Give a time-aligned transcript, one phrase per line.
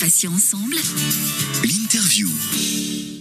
[0.00, 0.76] Passion ensemble.
[1.64, 2.28] L'interview.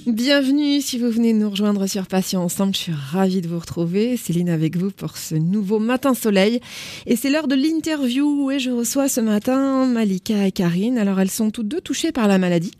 [0.07, 2.75] Bienvenue si vous venez nous rejoindre sur Passion Ensemble.
[2.75, 4.17] Je suis ravie de vous retrouver.
[4.17, 6.59] Céline avec vous pour ce nouveau matin soleil.
[7.07, 10.99] Et c'est l'heure de l'interview et je reçois ce matin Malika et Karine.
[10.99, 12.73] Alors elles sont toutes deux touchées par la maladie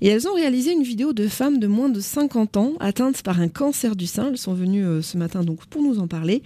[0.00, 3.40] et elles ont réalisé une vidéo de femmes de moins de 50 ans atteintes par
[3.40, 4.28] un cancer du sein.
[4.30, 6.42] Elles sont venues euh, ce matin donc pour nous en parler.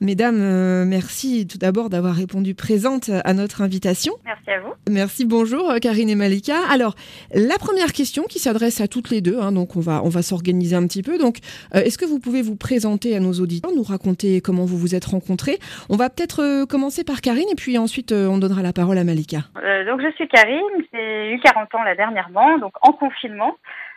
[0.00, 4.14] Mesdames, euh, merci tout d'abord d'avoir répondu présente à notre invitation.
[4.24, 4.72] Merci à vous.
[4.88, 6.43] Merci, bonjour euh, Karine et Malika.
[6.52, 6.94] Alors,
[7.32, 10.22] la première question qui s'adresse à toutes les deux, hein, donc on va, on va
[10.22, 11.18] s'organiser un petit peu.
[11.18, 11.38] Donc,
[11.74, 14.94] euh, est-ce que vous pouvez vous présenter à nos auditeurs, nous raconter comment vous vous
[14.94, 15.58] êtes rencontrés?
[15.88, 18.98] On va peut-être euh, commencer par Karine et puis ensuite euh, on donnera la parole
[18.98, 19.38] à Malika.
[19.86, 20.60] Donc je suis Karine,
[20.92, 23.56] j'ai eu 40 ans là dernièrement, donc en confinement.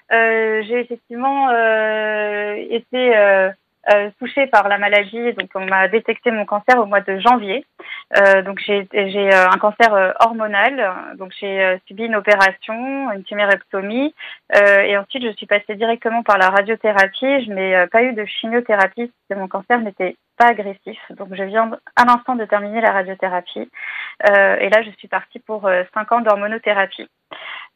[0.09, 1.49] J'ai effectivement
[2.69, 3.13] été
[3.93, 7.65] euh, touchée par la maladie, donc on m'a détecté mon cancer au mois de janvier.
[8.17, 13.23] Euh, donc j'ai euh, un cancer euh, hormonal, donc j'ai euh, subi une opération, une
[13.23, 14.13] tumérectomie,
[14.53, 17.45] et ensuite je suis passée directement par la radiothérapie.
[17.45, 20.99] Je n'ai pas eu de chimiothérapie parce que mon cancer n'était pas agressif.
[21.11, 23.69] Donc je viens à l'instant de terminer la radiothérapie,
[24.23, 27.09] et là je suis partie pour euh, cinq ans d'hormonothérapie.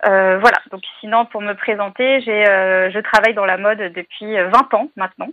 [0.05, 0.57] Euh, voilà.
[0.71, 4.73] Donc sinon, pour me présenter, j'ai, euh, je travaille dans la mode depuis euh, 20
[4.73, 5.29] ans maintenant.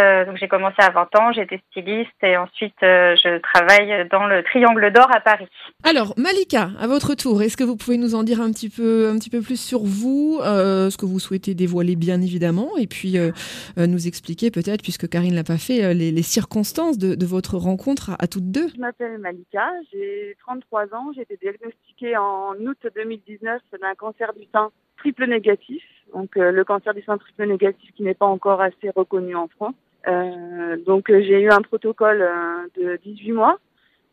[0.00, 4.26] Euh, donc j'ai commencé à 20 ans, été styliste et ensuite euh, je travaille dans
[4.26, 5.48] le Triangle d'Or à Paris.
[5.84, 9.10] Alors, Malika, à votre tour, est-ce que vous pouvez nous en dire un petit peu,
[9.10, 12.86] un petit peu plus sur vous, euh, ce que vous souhaitez dévoiler bien évidemment, et
[12.86, 13.30] puis euh,
[13.78, 17.26] euh, nous expliquer peut-être, puisque Karine l'a pas fait, euh, les, les circonstances de, de
[17.26, 18.68] votre rencontre à, à toutes deux?
[18.74, 24.44] Je m'appelle Malika, j'ai 33 ans, j'ai été diagnostiquée en août 2019 d'un cancer du
[24.52, 25.82] sein triple négatif,
[26.14, 29.48] donc euh, le cancer du sein triple négatif qui n'est pas encore assez reconnu en
[29.48, 29.74] France.
[30.06, 33.58] Euh, donc euh, j'ai eu un protocole euh, de 18 mois,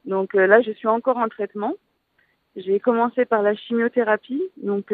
[0.06, 1.74] donc euh, là je suis encore en traitement.
[2.56, 4.94] J'ai commencé par la chimiothérapie, donc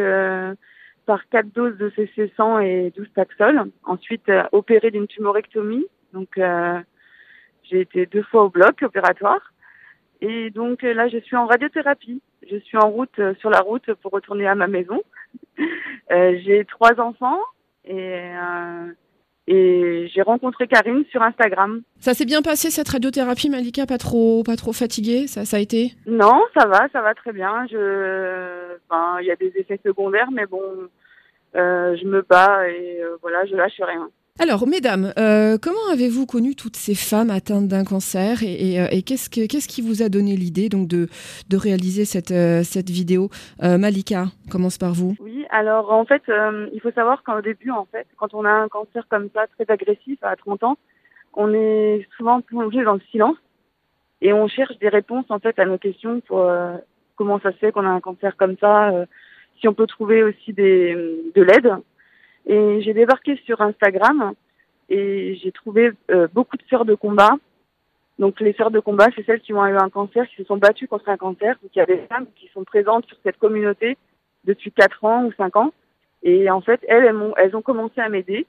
[1.06, 3.66] par 4 doses de CC100 et 12 Taxol.
[3.84, 6.40] Ensuite opéré d'une tumorectomie, donc
[7.70, 9.51] j'ai été deux fois au bloc opératoire.
[10.22, 12.22] Et donc euh, là, je suis en radiothérapie.
[12.50, 15.02] Je suis en route, euh, sur la route pour retourner à ma maison.
[16.12, 17.40] Euh, j'ai trois enfants
[17.86, 18.92] et, euh,
[19.48, 21.84] et j'ai rencontré Karine sur Instagram.
[22.00, 23.86] Ça s'est bien passé cette radiothérapie, Malika?
[23.86, 25.28] Pas trop, pas trop fatiguée?
[25.28, 25.94] Ça, ça a été?
[26.08, 27.66] Non, ça va, ça va très bien.
[27.72, 30.62] Je, enfin, il y a des effets secondaires, mais bon,
[31.54, 34.10] je me bats et voilà, je lâche rien.
[34.40, 39.30] Alors, mesdames, euh, comment avez-vous connu toutes ces femmes atteintes d'un cancer et, euh, qu'est-ce,
[39.30, 41.08] que, qu'est-ce qui vous a donné l'idée donc de,
[41.54, 43.30] réaliser cette, euh, vidéo?
[43.62, 45.16] Malika, commence par vous.
[45.20, 46.24] Oui, alors en fait,
[46.74, 49.72] il faut savoir qu'au début, en fait, quand on a un cancer comme ça, très
[49.72, 50.78] agressif à 30 ans,
[51.34, 53.38] on est souvent plongé dans le silence
[54.22, 56.50] et on cherche des réponses en fait à nos questions pour
[57.16, 58.92] comment ça se fait qu'on a un cancer comme ça,
[59.60, 61.76] si on peut trouver aussi de l'aide.
[62.46, 64.34] Et j'ai débarqué sur Instagram
[64.90, 67.32] et j'ai trouvé euh, beaucoup de sœurs de combat.
[68.20, 70.58] Donc les sœurs de combat, c'est celles qui ont eu un cancer, qui se sont
[70.58, 71.56] battues contre un cancer.
[71.62, 73.98] Donc il y a des femmes qui sont présentes sur cette communauté
[74.44, 75.74] depuis 4 ans ou 5 ans.
[76.24, 77.16] Et en fait, elles,
[77.56, 78.46] ont commencé à m'aider.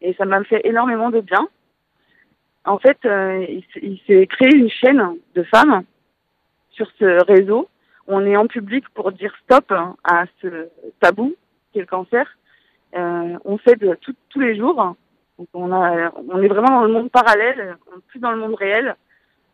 [0.00, 1.48] Et ça m'a fait énormément de bien.
[2.64, 3.46] En fait, euh,
[3.80, 5.02] il, s'est créé une chaîne
[5.34, 5.84] de femmes
[6.70, 7.68] sur ce réseau.
[8.08, 9.72] On est en public pour dire stop
[10.04, 10.68] à ce
[11.00, 11.34] tabou
[11.72, 12.26] qui est le cancer.
[12.94, 14.94] Euh, on fait de tout- tous les jours.
[15.52, 17.76] On, a, on est vraiment dans le monde parallèle,
[18.08, 18.96] plus dans le monde réel.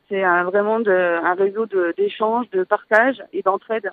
[0.09, 3.91] C'est un- vraiment de, un réseau de- d'échanges, de, partage et d'entraide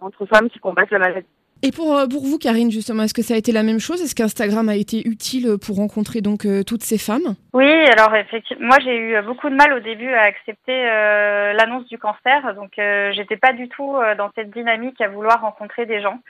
[0.00, 1.26] entre femmes qui combattent la maladie.
[1.62, 4.00] Et pour, euh, pour vous, Karine, justement, est-ce que ça a été la même chose?
[4.00, 7.34] Est-ce qu'Instagram a été utile pour rencontrer donc euh, toutes ces femmes?
[7.52, 11.86] Oui, alors effectivement, moi j'ai eu beaucoup de mal au début à accepter euh, l'annonce
[11.86, 15.84] du cancer, donc euh, j'étais pas du tout euh, dans cette dynamique à vouloir rencontrer
[15.84, 16.20] des gens.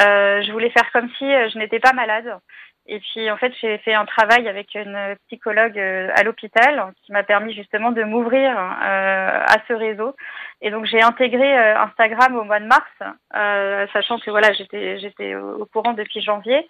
[0.00, 2.38] Euh, je voulais faire comme si euh, je n'étais pas malade.
[2.88, 7.12] Et puis en fait, j'ai fait un travail avec une psychologue euh, à l'hôpital qui
[7.12, 10.14] m'a permis justement de m'ouvrir euh, à ce réseau.
[10.60, 15.34] Et donc j'ai intégré euh, Instagram au mois de mars, sachant que voilà, j'étais j'étais
[15.34, 16.66] au courant depuis janvier.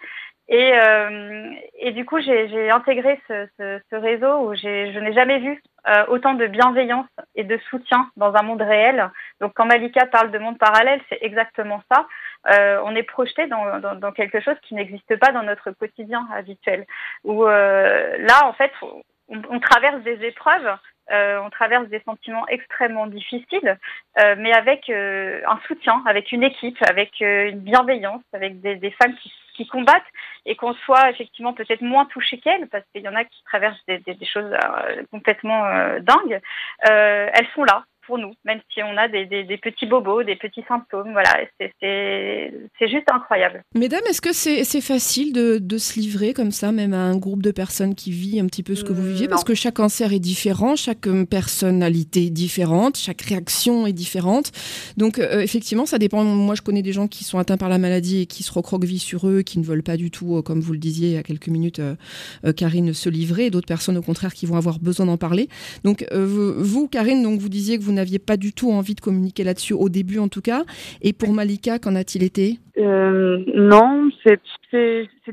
[0.49, 5.39] Et, euh, et du coup, j'ai intégré ce, ce, ce réseau où je n'ai jamais
[5.39, 9.09] vu euh, autant de bienveillance et de soutien dans un monde réel.
[9.41, 12.07] Donc, quand Malika parle de monde parallèle, c'est exactement ça.
[12.53, 16.25] Euh, on est projeté dans, dans, dans quelque chose qui n'existe pas dans notre quotidien
[16.33, 16.85] habituel.
[17.25, 20.77] Où euh, là, en fait, on, on traverse des épreuves,
[21.11, 23.77] euh, on traverse des sentiments extrêmement difficiles,
[24.21, 28.75] euh, mais avec euh, un soutien, avec une équipe, avec euh, une bienveillance, avec des,
[28.75, 30.03] des femmes qui, qui combattent
[30.45, 33.83] et qu'on soit effectivement peut-être moins touché qu'elles, parce qu'il y en a qui traversent
[33.87, 36.39] des, des, choses euh, complètement euh, dingues,
[36.89, 40.37] euh, elles sont là pour nous, même si on a des, des, petits bobos, des
[40.37, 41.11] petits symptômes.
[41.11, 43.63] Voilà, c'est juste incroyable.
[43.75, 47.43] Mesdames, est-ce que c'est facile de, de, se livrer comme ça, même à un groupe
[47.43, 50.13] de personnes qui vit un petit peu ce que vous viviez Parce que chaque cancer
[50.13, 54.51] est différent, chaque personnalité est différente, chaque réaction est différente.
[54.95, 56.23] Donc, effectivement, ça dépend.
[56.23, 58.99] Moi, je connais des gens qui sont atteints par la maladie et qui se recroquevillent
[58.99, 61.23] sur eux, qui ne veulent pas du tout, comme vous le disiez il y a
[61.23, 61.81] quelques minutes,
[62.55, 63.49] Karine, se livrer.
[63.49, 65.49] D'autres personnes, au contraire, qui vont avoir besoin d'en parler.
[65.83, 69.43] Donc, vous, Karine, donc vous disiez que vous n'aviez pas du tout envie de communiquer
[69.43, 70.63] là-dessus, au début en tout cas.
[71.01, 72.59] Et pour Malika, qu'en a-t-il été?
[72.77, 74.39] Euh, Non, c'est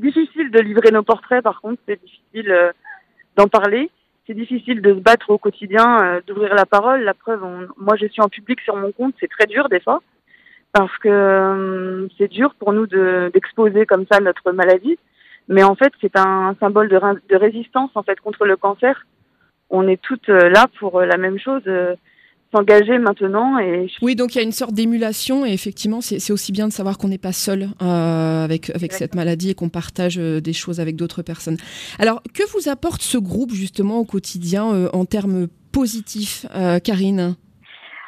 [0.01, 2.71] difficile de livrer nos portraits, par contre, c'est difficile euh,
[3.35, 3.89] d'en parler.
[4.27, 7.01] C'est difficile de se battre au quotidien, euh, d'ouvrir la parole.
[7.03, 7.41] La preuve,
[7.77, 10.01] moi je suis en public sur mon compte, c'est très dur des fois,
[10.73, 14.97] parce que c'est dur pour nous d'exposer comme ça notre maladie.
[15.47, 19.05] Mais en fait, c'est un symbole de, de résistance en fait contre le cancer
[19.69, 21.63] on est toutes là pour la même chose
[22.53, 23.59] s'engager maintenant.
[23.59, 23.87] Et...
[24.01, 26.97] Oui, donc il y a une sorte d'émulation et effectivement, c'est aussi bien de savoir
[26.97, 30.79] qu'on n'est pas seul euh, avec, avec cette maladie et qu'on partage euh, des choses
[30.79, 31.57] avec d'autres personnes.
[31.99, 36.45] Alors, que vous apporte ce groupe justement au quotidien euh, en termes positifs,
[36.83, 37.35] Karine?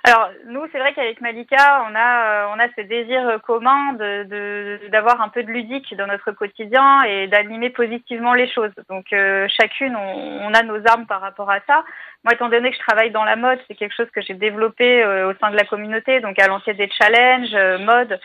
[0.07, 3.91] Alors nous, c'est vrai qu'avec Malika, on a euh, on a ce désir euh, commun
[3.91, 8.71] de d'avoir un peu de ludique dans notre quotidien et d'animer positivement les choses.
[8.89, 11.83] Donc euh, chacune, on, a nos armes par rapport à ça.
[12.23, 15.05] Moi, étant donné que je travaille dans la mode, c'est quelque chose que j'ai développé
[15.05, 18.19] au sein de la communauté, donc à lancer des challenges mode,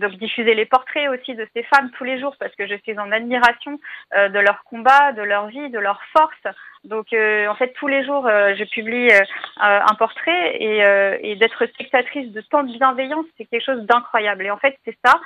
[0.00, 2.98] donc diffuser les portraits aussi de ces femmes tous les jours parce que je suis
[2.98, 3.78] en admiration
[4.14, 6.54] de leur combat, de leur vie, de leur force.
[6.84, 9.20] Donc euh, en fait tous les jours euh, je publie euh,
[9.56, 14.58] un portrait et, d'être spectatrice de tant de bienveillance c'est quelque chose d'incroyable et en
[14.58, 15.20] fait c'est ça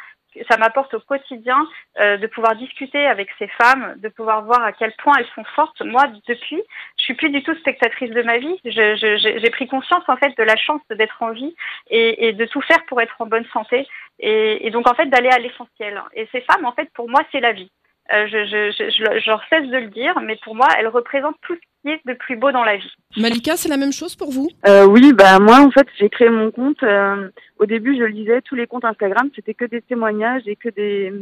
[0.49, 1.67] ça m'apporte au quotidien
[1.99, 5.81] de pouvoir discuter avec ces femmes, de pouvoir voir à quel point elles sont fortes.
[5.81, 6.63] Moi, depuis,
[6.99, 8.61] je suis plus du tout spectatrice de ma vie.
[8.65, 11.57] J'ai pris conscience en fait de la chance d'être en vie
[11.91, 13.89] et, de tout faire pour être en bonne santé.
[14.21, 16.01] Et donc en fait d'aller à l'essentiel.
[16.13, 17.71] Et ces femmes, en fait, pour moi, c'est la vie.
[18.11, 21.55] Euh, je, je, je, je, cesse de le dire, mais pour moi, elle représente tout
[21.55, 22.93] ce qui est de plus beau dans la vie.
[23.19, 24.49] Malika, c'est la même chose pour vous?
[24.67, 26.83] Euh, Oui, bah moi en fait, j'ai créé mon compte.
[26.83, 27.29] Euh,
[27.59, 30.71] au début, je le disais, tous les comptes Instagram, c'était que des témoignages et que
[30.71, 31.13] des,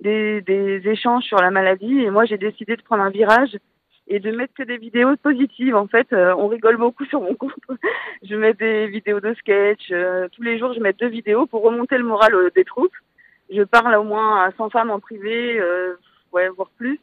[0.00, 2.00] des, des échanges sur la maladie.
[2.00, 3.56] Et moi, j'ai décidé de prendre un virage
[4.08, 5.76] et de mettre que des vidéos positives.
[5.76, 7.52] En fait, euh, on rigole beaucoup sur mon compte.
[8.28, 9.92] je mets des vidéos de sketch.
[10.32, 12.96] tous les jours, je mets deux vidéos pour remonter le moral des troupes.
[13.48, 15.60] Je parle au moins à 100 femmes en privé
[16.32, 17.00] ouais, voire plus.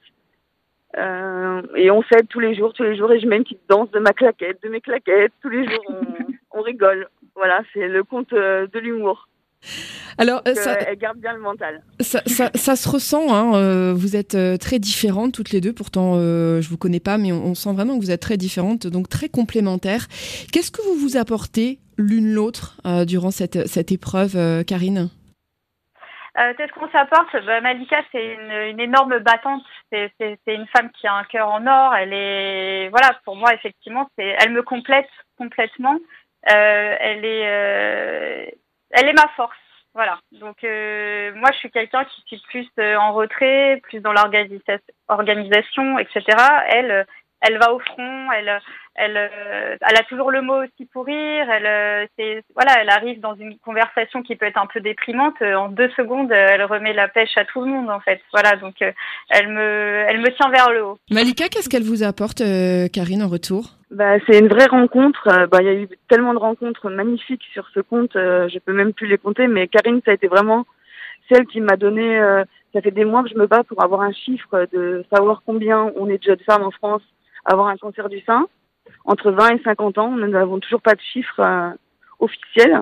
[0.98, 3.62] Euh, et on s'aide tous les jours, tous les jours, et je mets une petite
[3.70, 5.84] danse de ma claquette, de mes claquettes, tous les jours,
[6.52, 7.08] on, rigole.
[7.36, 9.28] Voilà, c'est le conte euh, de l'humour.
[10.20, 11.82] Alors, euh, ça, elle garde bien le mental.
[12.00, 13.34] Ça, ça, se ressent.
[13.34, 15.74] Hein, vous êtes très différentes toutes les deux.
[15.74, 19.10] Pourtant, je vous connais pas, mais on, sent vraiment que vous êtes très différentes, donc
[19.10, 20.08] très complémentaires.
[20.52, 22.78] Qu'est-ce que vous vous apportez l'une l'autre
[23.08, 25.10] durant cette, cette épreuve, Karine?
[26.40, 27.36] Euh, Qu'est-ce qu'on s'apporte?
[27.46, 29.64] Bah, Malika, c'est une, une, énorme battante.
[29.92, 31.96] C'est une femme qui a un cœur en or.
[31.96, 35.98] Elle est, voilà, pour moi, effectivement, elle me complète complètement.
[36.50, 38.46] Euh, elle est, euh,
[38.92, 39.56] elle est ma force.
[39.94, 40.20] Voilà.
[40.32, 46.00] Donc euh, moi, je suis quelqu'un qui suis plus euh, en retrait, plus dans l'organisation,
[46.00, 46.24] etc.
[46.70, 47.06] Elle,
[47.44, 48.32] elle va au front.
[48.32, 48.60] Elle,
[48.96, 51.48] elle, euh, elle a toujours le mot aussi pour rire.
[51.52, 55.36] Elle, euh, c'est, voilà, elle arrive dans une conversation qui peut être un peu déprimante.
[55.42, 58.22] Euh, en deux secondes, elle remet la pêche à tout le monde, en fait.
[58.32, 58.76] Voilà, donc
[59.30, 60.98] elle me, elle me tient vers le haut.
[61.12, 62.42] Malika, qu'est-ce qu'elle vous apporte,
[62.94, 63.78] Karine, en retour?
[63.92, 65.48] Bah, c'est une vraie rencontre.
[65.52, 68.14] Bah, il y a eu tellement de rencontres magnifiques sur ce compte.
[68.14, 70.66] je peux même plus les compter, mais Karine, ça a été vraiment
[71.32, 72.20] celle qui m'a donné.
[72.74, 75.92] ça fait des mois que je me bats pour avoir un chiffre de savoir combien
[75.96, 77.02] on est de jeunes femmes en France
[77.46, 78.48] avoir un cancer du sein
[79.06, 80.12] entre 20 et 50 ans.
[80.12, 81.70] Nous n'avons toujours pas de chiffres euh,
[82.20, 82.82] officiels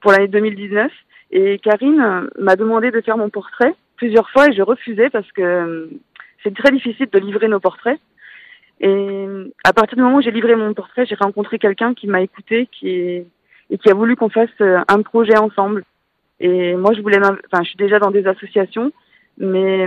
[0.00, 0.90] pour l'année 2019.
[1.30, 5.30] Et Karine euh, m'a demandé de faire mon portrait plusieurs fois et je refusais parce
[5.32, 5.86] que euh,
[6.42, 7.98] c'est très difficile de livrer nos portraits.
[8.80, 9.26] Et
[9.64, 12.68] à partir du moment où j'ai livré mon portrait, j'ai rencontré quelqu'un qui m'a écouté,
[12.70, 13.26] qui est,
[13.70, 15.82] et qui a voulu qu'on fasse un projet ensemble.
[16.38, 18.92] Et moi, je voulais, enfin, je suis déjà dans des associations,
[19.36, 19.84] mais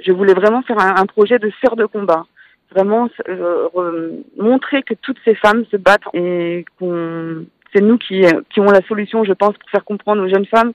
[0.00, 2.26] je voulais vraiment faire un, projet de sœur de combat
[2.70, 7.44] vraiment euh, montrer que toutes ces femmes se battent et qu'on
[7.74, 10.72] c'est nous qui, qui avons la solution, je pense, pour faire comprendre aux jeunes femmes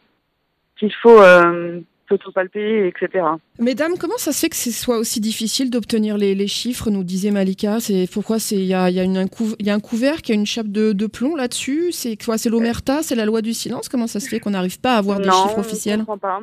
[0.78, 1.80] qu'il faut euh,
[2.10, 3.26] s'autopalper, etc.
[3.60, 7.04] Mesdames, comment ça se fait que ce soit aussi difficile d'obtenir les, les, chiffres Nous
[7.04, 9.26] disait Malika, c'est pourquoi c'est il y a, y, a une,
[9.60, 11.92] y a un couvert qui a une chape de, de plomb là-dessus?
[11.92, 13.90] C'est quoi C'est l'omerta, c'est la loi du silence?
[13.90, 16.18] Comment ça se fait qu'on n'arrive pas à avoir des chiffres officiels On ne comprend
[16.18, 16.40] pas.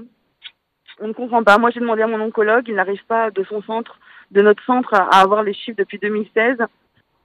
[1.01, 1.59] On ne comprend pas.
[1.59, 3.99] Moi, j'ai demandé à mon oncologue, il n'arrive pas de son centre
[4.31, 6.59] de notre centre à avoir les chiffres depuis 2016.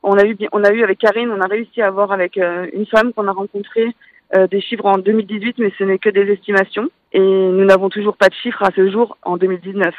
[0.04, 2.86] On a eu, on a eu avec Karine, on a réussi à avoir avec une
[2.86, 3.96] femme qu'on a rencontrée
[4.52, 6.90] des chiffres en 2018, mais ce n'est que des estimations.
[7.14, 9.94] Et nous n'avons toujours pas de chiffres à ce jour en 2019.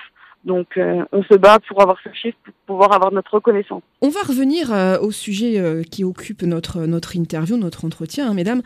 [0.44, 3.82] Donc euh, on se bat pour avoir ce chiffre, pour pouvoir avoir notre reconnaissance.
[4.02, 8.34] On va revenir euh, au sujet euh, qui occupe notre, notre interview, notre entretien, hein,
[8.34, 8.62] mesdames.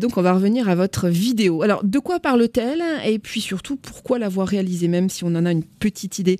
[0.00, 1.62] donc on va revenir à votre vidéo.
[1.62, 5.52] Alors de quoi parle-t-elle Et puis surtout, pourquoi l'avoir réalisée, même si on en a
[5.52, 6.38] une petite idée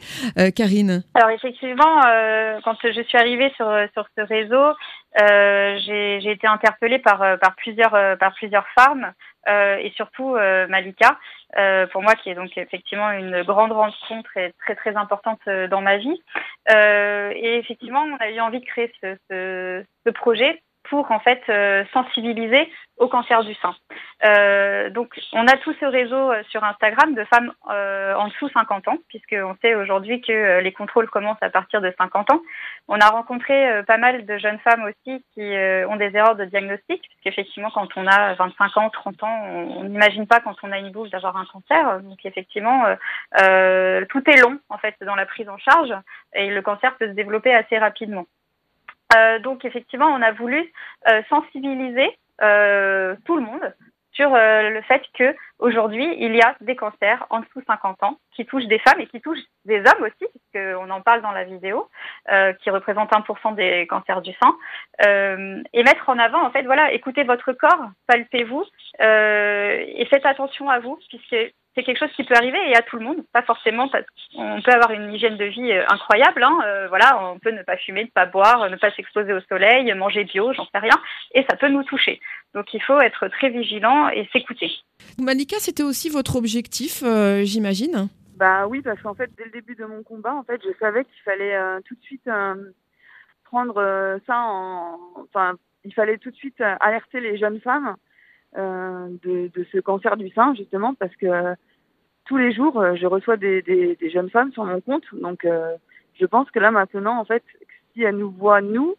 [0.56, 1.02] Karine?
[1.14, 2.00] Alors effectivement,
[2.64, 4.74] quand je suis arrivée sur, sur ce réseau,
[5.84, 9.12] j'ai été interpellée par, par, plusieurs, par plusieurs femmes
[9.48, 10.36] et surtout
[10.68, 11.18] Malika.
[11.56, 15.66] Euh, pour moi qui est donc effectivement une grande rencontre et très très importante euh,
[15.66, 16.22] dans ma vie.
[16.70, 21.42] Euh, et effectivement, on a eu envie de créer ce, ce projet pour en fait
[21.48, 23.74] euh, sensibiliser au cancer du sein.
[24.26, 28.88] Euh, donc on a tout ce réseau euh, sur Instagram de femmes en dessous 50
[28.88, 32.40] ans, puisqu'on sait aujourd'hui que les contrôles commencent à partir de 50 ans.
[32.88, 35.42] On a rencontré pas mal de jeunes femmes aussi qui
[35.88, 39.42] ont des erreurs de diagnostic, puisqu'effectivement quand on a 25 ans, 30 ans,
[39.76, 42.00] on n'imagine pas quand on a une boule d'avoir un cancer.
[42.00, 42.84] Donc effectivement,
[43.32, 45.94] tout est long en fait dans la prise en charge
[46.34, 48.26] et le cancer peut se développer assez rapidement.
[49.16, 50.72] Euh, donc effectivement, on a voulu
[51.08, 53.74] euh, sensibiliser euh, tout le monde
[54.12, 58.18] sur le fait que aujourd'hui il y a des cancers en dessous de 50 ans
[58.34, 61.44] qui touchent des femmes et qui touchent des hommes aussi, puisqu'on en parle dans la
[61.44, 61.88] vidéo,
[62.60, 64.56] qui représente 1% des cancers du sein,
[65.72, 68.64] et mettre en avant en fait voilà, écoutez votre corps, palpez-vous
[68.98, 72.96] et faites attention à vous, puisque c'est quelque chose qui peut arriver et à tout
[72.96, 74.04] le monde, pas forcément parce
[74.34, 76.42] qu'on peut avoir une hygiène de vie euh, incroyable.
[76.42, 79.40] Hein, euh, voilà, on peut ne pas fumer, ne pas boire, ne pas s'exposer au
[79.42, 80.96] soleil, manger bio, j'en sais rien,
[81.34, 82.20] et ça peut nous toucher.
[82.54, 84.72] Donc il faut être très vigilant et s'écouter.
[85.18, 88.08] Malika, c'était aussi votre objectif, euh, j'imagine?
[88.36, 91.04] Bah oui, parce qu'en fait, dès le début de mon combat, en fait, je savais
[91.04, 92.28] qu'il fallait tout de suite
[93.44, 95.54] prendre ça en, enfin,
[95.84, 97.96] il fallait tout de suite alerter les jeunes femmes
[98.54, 101.56] de, de, ce cancer du sein, justement, parce que
[102.28, 105.04] tous les jours, euh, je reçois des, des, jeunes femmes sur mon compte.
[105.12, 105.74] Donc, euh,
[106.20, 107.42] je pense que là, maintenant, en fait,
[107.92, 108.94] si elles nous voient, nous,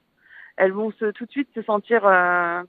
[0.58, 2.64] elles vont se, tout de suite se sentir euh,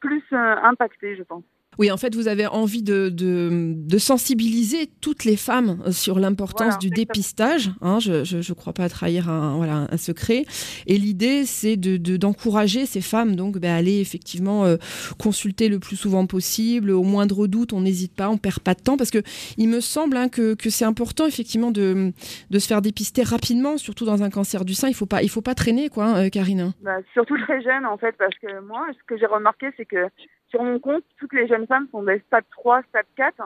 [0.00, 1.44] plus impactées, je pense.
[1.78, 6.90] Oui, en fait, vous avez envie de, de, sensibiliser toutes les femmes sur l'importance du
[6.90, 7.70] dépistage.
[7.80, 10.44] Hein, je ne crois pas trahir un, voilà, un secret.
[10.86, 14.76] Et l'idée, c'est d'encourager de, ces femmes donc bah, à aller effectivement euh,
[15.18, 16.90] consulter le plus souvent possible.
[16.90, 18.96] Au moindre doute, on n'hésite pas, on perd pas de temps.
[18.96, 19.22] Parce que
[19.56, 22.12] il me semble hein, que, que c'est important effectivement de,
[22.50, 24.88] de se faire dépister rapidement, surtout dans un cancer du sein.
[24.88, 26.72] Il ne faut, pas, il faut pas traîner, quoi, hein, Karine.
[26.82, 30.08] Bah, surtout très jeune, en fait, parce que moi, ce que j'ai remarqué, c'est que
[30.56, 33.42] sur mon compte, toutes les jeunes femmes sont des stade 3, stade 4.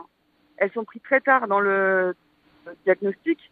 [0.58, 2.14] Elles sont prises très tard dans le
[2.84, 3.49] diagnostic.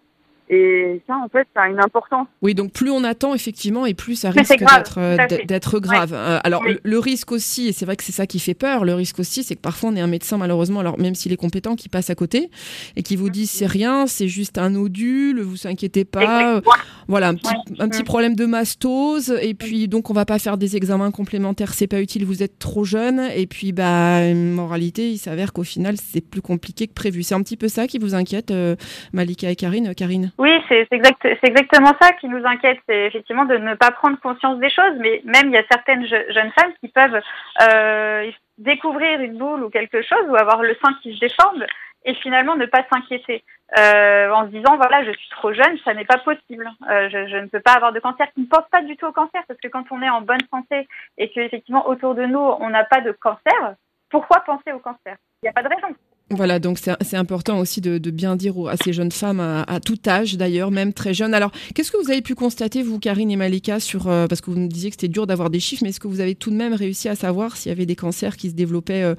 [0.51, 2.27] Et ça, en fait, ça a une importance.
[2.43, 6.13] Oui, donc plus on attend, effectivement, et plus ça risque d'être euh, d'être grave.
[6.15, 8.95] Euh, alors, le, risque aussi, et c'est vrai que c'est ça qui fait peur, le
[8.95, 11.77] risque aussi, c'est que parfois on est un médecin, malheureusement, alors même s'il est compétent,
[11.77, 12.51] qui passe à côté
[12.97, 16.61] et qui vous dit c'est rien, c'est juste un nodule, vous inquiétez pas.
[17.09, 20.59] Voilà, un petit, un petit problème de mastose, et puis donc on va pas faire
[20.59, 25.19] des examens complémentaires, c'est pas utile, vous êtes trop jeune, et puis, bah, moralité, il
[25.19, 27.23] s'avère qu'au final, c'est plus compliqué que prévu.
[27.23, 28.77] C'est un petit peu ça qui vous inquiète, euh,
[29.13, 29.95] Malika et Karine.
[29.95, 30.33] Karine?
[30.39, 34.59] Oui, c'est exact, exactement ça qui nous inquiète, c'est effectivement de ne pas prendre conscience
[34.61, 34.95] des choses.
[34.99, 37.21] Mais même il y a certaines jeunes femmes qui peuvent
[37.63, 41.65] euh, découvrir une boule ou quelque chose ou avoir le sein qui se déforme
[42.05, 43.43] et finalement ne pas s'inquiéter
[43.79, 47.27] euh, en se disant voilà je suis trop jeune, ça n'est pas possible, euh, je,
[47.27, 48.33] je, ne peux pas avoir de cancer.
[48.33, 50.47] Qui ne pense pas du tout au cancer parce que quand on est en bonne
[50.53, 50.87] santé
[51.19, 53.75] et que effectivement autour de nous on n'a pas de cancer,
[54.09, 55.17] pourquoi penser au cancer?
[55.43, 55.95] Il n'y a pas de raison.
[56.31, 60.37] Voilà, donc c'est important aussi de, bien dire à ces jeunes femmes, à, tout âge
[60.37, 61.33] d'ailleurs, même très jeunes.
[61.33, 64.51] Alors, qu'est-ce que vous avez pu constater, vous, Karine et Malika, sur, euh, parce que
[64.51, 66.51] vous nous disiez que c'était dur d'avoir des chiffres, mais est-ce que vous avez tout
[66.51, 69.15] de même réussi à savoir s'il y avait des cancers qui se développaient, euh,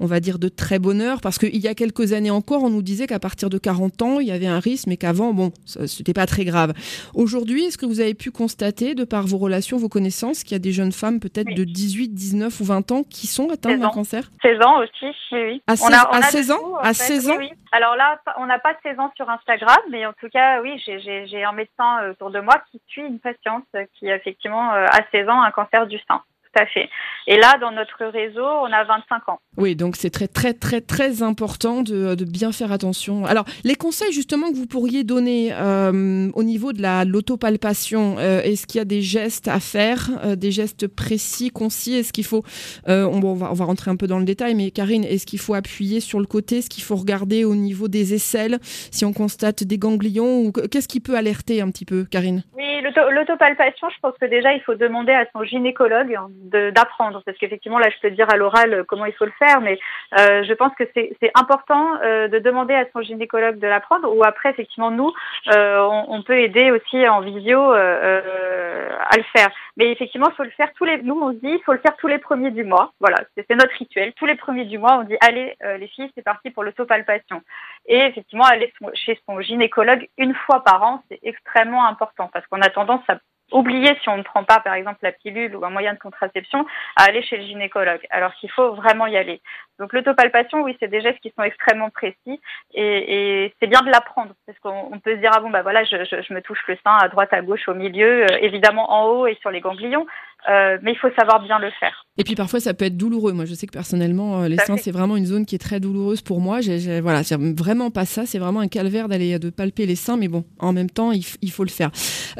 [0.00, 1.20] on va dire, de très bonne heure?
[1.20, 4.18] Parce qu'il y a quelques années encore, on nous disait qu'à partir de 40 ans,
[4.18, 6.72] il y avait un risque, mais qu'avant, bon, c'était pas très grave.
[7.14, 10.56] Aujourd'hui, est-ce que vous avez pu constater, de par vos relations, vos connaissances, qu'il y
[10.56, 13.90] a des jeunes femmes peut-être de 18, 19 ou 20 ans qui sont atteintes d'un
[13.90, 14.32] cancer?
[14.42, 15.62] 16 ans aussi, oui.
[15.68, 19.28] À 16, à 16 ans oui, Alors là, on n'a pas de 16 ans sur
[19.28, 23.02] Instagram, mais en tout cas, oui, j'ai un médecin euh, autour de moi qui suit
[23.02, 23.64] une patiente
[23.94, 26.88] qui a effectivement euh, à 16 ans un cancer du sein tout à fait.
[27.26, 29.40] Et là, dans notre réseau, on a 25 ans.
[29.56, 33.26] Oui, donc c'est très, très, très, très important de, de, bien faire attention.
[33.26, 38.40] Alors, les conseils justement que vous pourriez donner euh, au niveau de la l'autopalpation, euh,
[38.42, 41.94] est-ce qu'il y a des gestes à faire, euh, des gestes précis, concis?
[41.94, 42.44] Est-ce qu'il faut,
[42.86, 45.54] on, va, on va rentrer un peu dans le détail, mais Karine, est-ce qu'il faut
[45.54, 46.58] appuyer sur le côté?
[46.58, 50.88] Est-ce qu'il faut regarder au niveau des aisselles si on constate des ganglions ou qu'est-ce
[50.88, 52.42] qui peut alerter un petit peu, Karine?
[52.56, 56.16] Oui, L'autopalpation, je pense que déjà, il faut demander à son gynécologue
[56.72, 59.78] d'apprendre, parce qu'effectivement, là, je peux dire à l'oral comment il faut le faire, mais
[60.18, 64.24] euh, je pense que c'est important euh, de demander à son gynécologue de l'apprendre, ou
[64.24, 65.12] après, effectivement, nous,
[65.54, 69.50] euh, on, on, peut aider aussi en visio euh, à le faire.
[69.76, 71.02] Mais effectivement, il faut le faire tous les.
[71.02, 72.92] Nous, on se dit, il faut le faire tous les premiers du mois.
[73.00, 74.12] Voilà, c'est notre rituel.
[74.14, 77.42] Tous les premiers du mois, on dit, allez, les filles, c'est parti pour l'autopalpation.
[77.88, 82.60] Et effectivement, aller chez son gynécologue une fois par an, c'est extrêmement important parce qu'on
[82.60, 83.18] a tendance à
[83.52, 86.66] oublier, si on ne prend pas par exemple la pilule ou un moyen de contraception,
[86.96, 89.40] à aller chez le gynécologue, alors qu'il faut vraiment y aller.
[89.78, 92.40] Donc l'autopalpation, oui, c'est des gestes qui sont extrêmement précis
[92.74, 96.32] et, c'est bien de l'apprendre parce qu'on peut se dire ah bon bah voilà, je,
[96.32, 99.36] me touche le sein à droite, à gauche, au milieu, euh, évidemment en haut et
[99.40, 100.06] sur les ganglions,
[100.48, 102.06] euh, mais il faut savoir bien le faire.
[102.16, 103.32] Et puis parfois ça peut être douloureux.
[103.32, 105.80] Moi je sais que personnellement euh, les seins c'est vraiment une zone qui est très
[105.80, 106.60] douloureuse pour moi.
[107.02, 108.24] Voilà, j'aime vraiment pas ça.
[108.24, 111.22] C'est vraiment un calvaire d'aller de palper les seins, mais bon, en même temps il,
[111.42, 111.90] il faut le faire.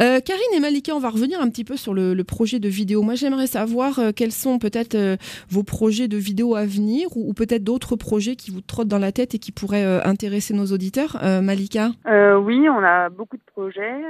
[0.01, 2.69] Euh, Karine et Malika, on va revenir un petit peu sur le, le projet de
[2.69, 3.03] vidéo.
[3.03, 5.17] Moi j'aimerais savoir euh, quels sont peut-être euh,
[5.49, 8.99] vos projets de vidéo à venir ou, ou peut-être d'autres projets qui vous trottent dans
[8.99, 11.19] la tête et qui pourraient intéresser nos auditeurs.
[11.43, 11.91] Malika.
[12.07, 14.03] oui, on a beaucoup de projets.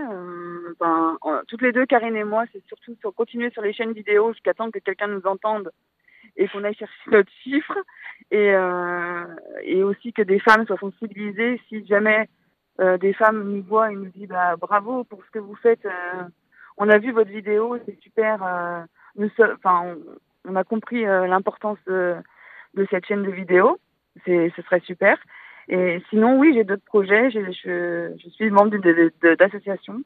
[0.81, 1.17] Ben,
[1.49, 4.55] toutes les deux, Karine et moi, c'est surtout sur continuer sur les chaînes vidéo jusqu'à
[4.55, 5.71] temps que quelqu'un nous entende
[6.37, 7.79] et qu'on aille chercher notre chiffre.
[8.31, 9.25] Et, euh,
[9.63, 11.61] et aussi que des femmes soient sensibilisées.
[11.69, 12.29] Si jamais
[12.81, 15.85] euh, des femmes nous voient et nous disent bah, bravo pour ce que vous faites
[15.87, 16.23] euh,
[16.77, 18.39] on a vu votre vidéo c'est super
[19.17, 19.97] nous enfin
[20.45, 22.15] on, a compris l'importance de,
[22.89, 23.81] cette chaîne de vidéo
[24.25, 25.19] c'est ce serait super.
[25.69, 27.31] Et sinon oui j'ai d'autres projets.
[27.31, 28.77] Je, je, je suis membre
[29.37, 30.03] d'associations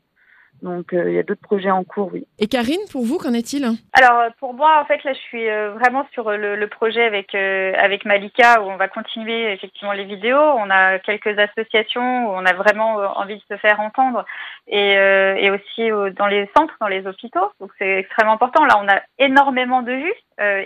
[0.62, 2.24] donc euh, il y a d'autres projets en cours, oui.
[2.38, 5.48] Et Karine, pour vous, qu'en est-il Alors euh, pour moi, en fait, là, je suis
[5.48, 10.04] euh, vraiment sur le, le projet avec avec Malika où on va continuer effectivement les
[10.04, 10.38] vidéos.
[10.38, 14.24] On a quelques associations où on a vraiment envie de se faire entendre
[14.68, 17.50] et et aussi dans les centres, dans les hôpitaux.
[17.60, 18.64] Donc c'est extrêmement important.
[18.64, 20.14] Là, on a énormément de vues,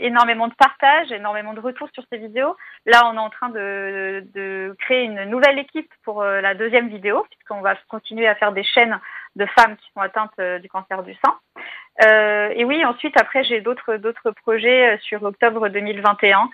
[0.02, 2.56] énormément de partages, énormément de retours sur ces vidéos.
[2.84, 7.24] Là, on est en train de de créer une nouvelle équipe pour la deuxième vidéo
[7.30, 8.98] puisqu'on va continuer à faire des chaînes
[9.36, 11.34] de femmes qui sont atteintes euh, du cancer du sein.
[12.04, 16.50] Euh, et oui, ensuite, après, j'ai d'autres d'autres projets euh, sur octobre 2021,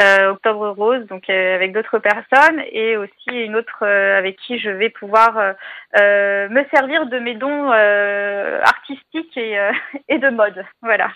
[0.00, 4.90] euh, octobre rose, donc avec d'autres personnes, et aussi une autre avec qui je vais
[4.90, 5.54] pouvoir
[5.94, 9.58] me servir de mes dons artistiques et,
[10.08, 10.64] et de mode.
[10.82, 11.10] Voilà.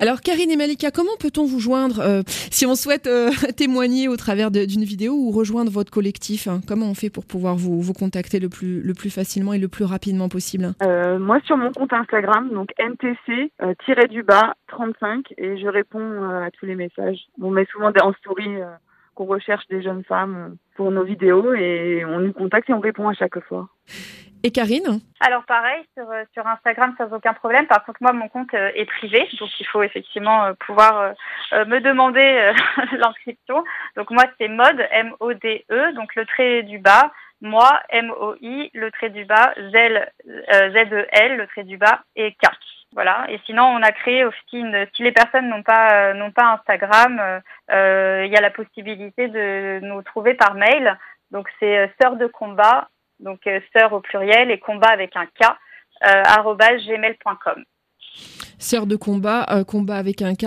[0.00, 4.16] Alors Karine et Malika, comment peut-on vous joindre euh, si on souhaite euh, témoigner au
[4.16, 8.40] travers d'une vidéo ou rejoindre votre collectif hein Comment on fait pour pouvoir vous, contacter
[8.40, 10.72] le plus, le plus facilement et le plus rapidement possible?
[10.82, 16.76] Euh, Moi sur mon compte Instagram, donc ntc-du-bas 35 et je réponds à tous les
[16.76, 17.18] messages.
[17.38, 18.48] On met souvent en story
[19.20, 23.06] qu'on recherche des jeunes femmes pour nos vidéos et on nous contacte et on répond
[23.06, 23.68] à chaque fois.
[24.42, 27.66] Et Karine Alors pareil, sur, euh, sur Instagram sans aucun problème.
[27.66, 31.12] Par contre, moi, mon compte euh, est privé, donc il faut effectivement euh, pouvoir
[31.52, 32.52] me demander
[32.92, 33.62] l'inscription.
[33.96, 39.26] Donc moi, c'est mode, M-O-D-E, donc le trait du bas, moi, M-O-I, le trait du
[39.26, 39.74] bas, Z,
[40.26, 42.48] Z-E-L, le trait du bas, et K.
[42.92, 43.26] Voilà.
[43.28, 47.40] Et sinon, on a créé aussi une, si les personnes n'ont pas n'ont pas Instagram,
[47.68, 50.98] il y a la possibilité de nous trouver par mail.
[51.30, 52.88] Donc c'est sœur de combat
[53.20, 55.44] donc euh, sœur au pluriel et combat avec un K,
[56.06, 56.22] euh,
[56.78, 57.64] gmail.com.
[58.60, 60.44] Sœur de combat, euh, combat avec un K,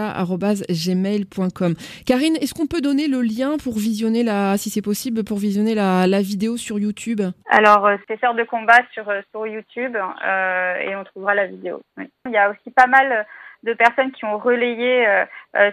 [0.69, 1.73] gmail.com.
[2.05, 5.73] Karine, est-ce qu'on peut donner le lien pour visionner la, si c'est possible, pour visionner
[5.73, 7.21] la, vidéo sur YouTube?
[7.49, 11.81] Alors, euh, c'est Sœur de combat sur, euh, YouTube et on trouvera la vidéo.
[11.97, 13.25] Il y a aussi pas mal
[13.63, 15.05] de personnes qui ont relayé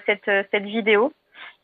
[0.07, 1.13] cette, cette vidéo.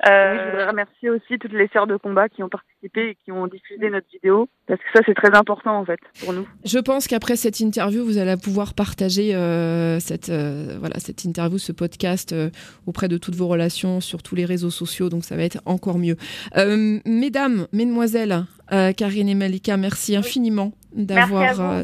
[0.04, 0.32] Euh...
[0.32, 3.32] Oui, je voudrais remercier aussi toutes les sœurs de combat qui ont participé et qui
[3.32, 6.46] ont diffusé notre vidéo, parce que ça c'est très important en fait pour nous.
[6.64, 11.58] Je pense qu'après cette interview, vous allez pouvoir partager euh, cette euh, voilà cette interview,
[11.58, 12.50] ce podcast euh,
[12.86, 15.98] auprès de toutes vos relations sur tous les réseaux sociaux, donc ça va être encore
[15.98, 16.16] mieux.
[16.56, 21.82] Euh, mesdames, mesdemoiselles, Karine et Malika, merci infiniment d'avoir euh,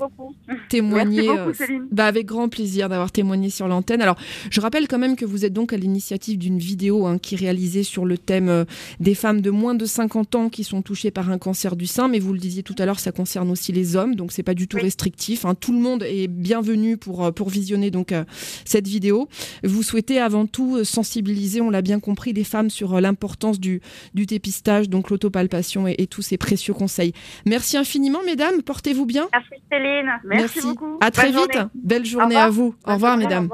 [0.68, 1.52] témoigné beaucoup,
[1.90, 4.00] bah, avec grand plaisir d'avoir témoigné sur l'antenne.
[4.00, 4.16] Alors,
[4.50, 7.38] je rappelle quand même que vous êtes donc à l'initiative d'une vidéo hein, qui est
[7.38, 8.64] réalisée sur le thème euh,
[9.00, 12.08] des femmes de moins de 50 ans qui sont touchées par un cancer du sein,
[12.08, 14.54] mais vous le disiez tout à l'heure, ça concerne aussi les hommes, donc c'est pas
[14.54, 14.84] du tout oui.
[14.84, 15.44] restrictif.
[15.44, 15.54] Hein.
[15.54, 18.24] Tout le monde est bienvenu pour euh, pour visionner donc euh,
[18.64, 19.28] cette vidéo.
[19.62, 23.82] Vous souhaitez avant tout sensibiliser, on l'a bien compris, les femmes sur l'importance du
[24.14, 27.12] du dépistage, donc l'autopalpation et, et tous ces précieux conseils.
[27.46, 28.62] Merci infiniment, mesdames.
[28.62, 29.28] Portez-vous bien.
[29.32, 30.06] Merci Céline.
[30.24, 30.60] Merci, Merci.
[30.62, 30.98] beaucoup.
[31.00, 31.52] À très Bonne vite.
[31.54, 31.68] Journée.
[31.74, 32.74] Belle journée à vous.
[32.86, 33.48] Au revoir, mesdames.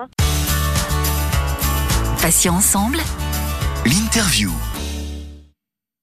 [2.21, 2.99] Patients ensemble.
[3.87, 4.51] L'interview.